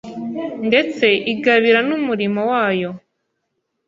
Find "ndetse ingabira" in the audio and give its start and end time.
0.67-1.79